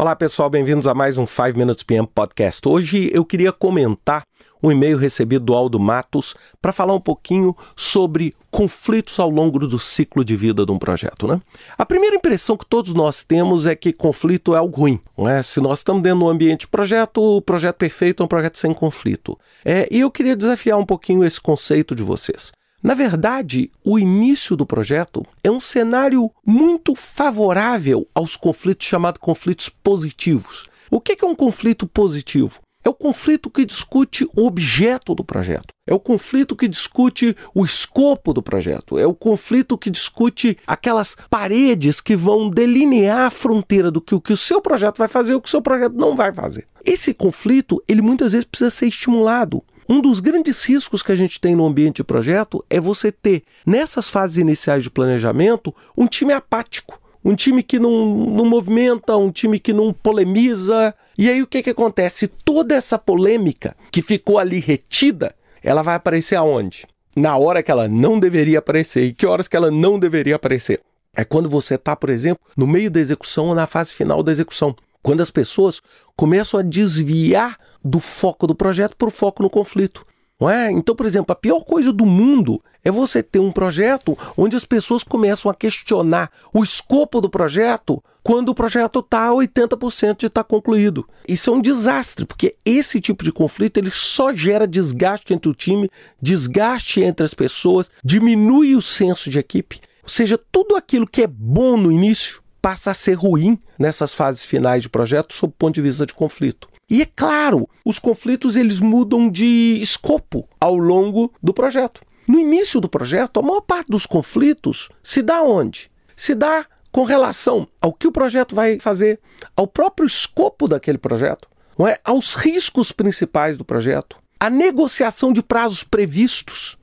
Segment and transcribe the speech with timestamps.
[0.00, 2.60] Olá pessoal, bem-vindos a mais um 5 Minutes PM Podcast.
[2.68, 4.22] Hoje eu queria comentar
[4.62, 9.76] um e-mail recebido do Aldo Matos para falar um pouquinho sobre conflitos ao longo do
[9.76, 11.26] ciclo de vida de um projeto.
[11.26, 11.40] Né?
[11.76, 15.00] A primeira impressão que todos nós temos é que conflito é algo ruim.
[15.18, 15.42] Não é?
[15.42, 18.56] Se nós estamos dentro de um ambiente de projeto, o projeto perfeito é um projeto
[18.56, 19.36] sem conflito.
[19.64, 22.52] É, e eu queria desafiar um pouquinho esse conceito de vocês.
[22.80, 29.68] Na verdade, o início do projeto é um cenário muito favorável aos conflitos chamados conflitos
[29.68, 30.68] positivos.
[30.88, 32.60] O que é um conflito positivo?
[32.84, 35.74] É o conflito que discute o objeto do projeto.
[35.86, 38.96] É o conflito que discute o escopo do projeto.
[38.96, 44.20] É o conflito que discute aquelas paredes que vão delinear a fronteira do que o,
[44.20, 46.66] que o seu projeto vai fazer e o que o seu projeto não vai fazer.
[46.84, 49.62] Esse conflito, ele muitas vezes precisa ser estimulado.
[49.88, 53.42] Um dos grandes riscos que a gente tem no ambiente de projeto é você ter,
[53.64, 57.00] nessas fases iniciais de planejamento, um time apático.
[57.24, 60.94] Um time que não, não movimenta, um time que não polemiza.
[61.16, 62.28] E aí o que, que acontece?
[62.28, 66.86] Toda essa polêmica que ficou ali retida, ela vai aparecer aonde?
[67.16, 69.04] Na hora que ela não deveria aparecer.
[69.04, 70.80] E que horas que ela não deveria aparecer?
[71.14, 74.30] É quando você está, por exemplo, no meio da execução ou na fase final da
[74.30, 74.76] execução.
[75.02, 75.80] Quando as pessoas
[76.16, 80.04] começam a desviar do foco do projeto para o foco no conflito.
[80.40, 80.70] Não é?
[80.70, 84.64] Então, por exemplo, a pior coisa do mundo é você ter um projeto onde as
[84.64, 90.26] pessoas começam a questionar o escopo do projeto quando o projeto está a 80% de
[90.26, 91.08] estar tá concluído.
[91.26, 95.54] Isso é um desastre, porque esse tipo de conflito ele só gera desgaste entre o
[95.54, 95.90] time,
[96.22, 99.80] desgaste entre as pessoas, diminui o senso de equipe.
[100.04, 104.44] Ou seja, tudo aquilo que é bom no início passa a ser ruim nessas fases
[104.44, 106.68] finais de projeto sob o ponto de vista de conflito.
[106.90, 112.02] E é claro, os conflitos eles mudam de escopo ao longo do projeto.
[112.26, 115.90] No início do projeto, a maior parte dos conflitos se dá onde?
[116.14, 119.18] Se dá com relação ao que o projeto vai fazer,
[119.56, 121.48] ao próprio escopo daquele projeto,
[121.78, 121.98] não é?
[122.04, 126.76] aos riscos principais do projeto, a negociação de prazos previstos,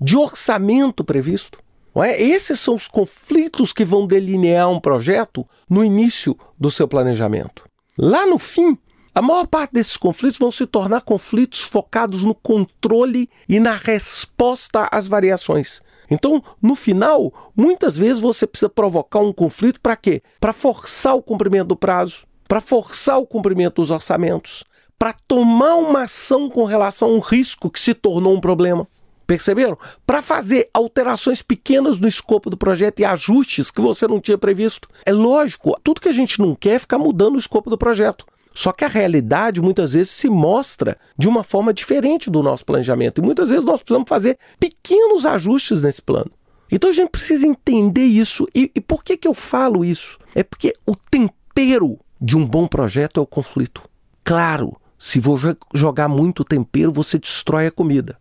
[0.00, 1.58] de orçamento previsto.
[1.96, 2.22] É?
[2.22, 7.64] Esses são os conflitos que vão delinear um projeto no início do seu planejamento.
[7.98, 8.78] Lá no fim,
[9.14, 14.88] a maior parte desses conflitos vão se tornar conflitos focados no controle e na resposta
[14.90, 15.82] às variações.
[16.10, 20.22] Então, no final, muitas vezes você precisa provocar um conflito para quê?
[20.40, 24.64] Para forçar o cumprimento do prazo, para forçar o cumprimento dos orçamentos,
[24.98, 28.86] para tomar uma ação com relação a um risco que se tornou um problema.
[29.26, 29.78] Perceberam?
[30.06, 34.88] Para fazer alterações pequenas no escopo do projeto e ajustes que você não tinha previsto.
[35.04, 38.26] É lógico, tudo que a gente não quer é ficar mudando o escopo do projeto.
[38.54, 43.20] Só que a realidade muitas vezes se mostra de uma forma diferente do nosso planejamento.
[43.20, 46.30] E muitas vezes nós precisamos fazer pequenos ajustes nesse plano.
[46.70, 48.46] Então a gente precisa entender isso.
[48.54, 50.18] E, e por que, que eu falo isso?
[50.34, 53.82] É porque o tempero de um bom projeto é o conflito.
[54.24, 58.16] Claro, se você jogar muito tempero, você destrói a comida.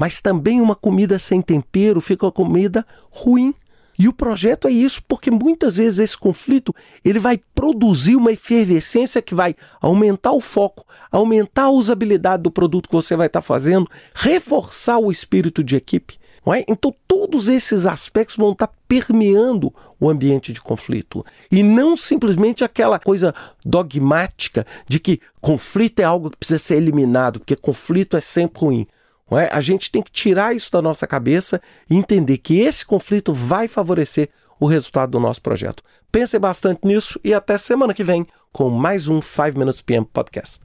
[0.00, 3.54] Mas também uma comida sem tempero fica uma comida ruim.
[3.98, 6.74] E o projeto é isso, porque muitas vezes esse conflito
[7.04, 12.88] ele vai produzir uma efervescência que vai aumentar o foco, aumentar a usabilidade do produto
[12.88, 16.18] que você vai estar fazendo, reforçar o espírito de equipe.
[16.46, 16.64] É?
[16.66, 21.22] Então, todos esses aspectos vão estar permeando o ambiente de conflito.
[21.52, 27.38] E não simplesmente aquela coisa dogmática de que conflito é algo que precisa ser eliminado,
[27.40, 28.86] porque conflito é sempre ruim.
[29.38, 29.48] É?
[29.52, 33.68] A gente tem que tirar isso da nossa cabeça e entender que esse conflito vai
[33.68, 35.82] favorecer o resultado do nosso projeto.
[36.10, 40.60] Pense bastante nisso e até semana que vem com mais um 5 Minutes PM Podcast.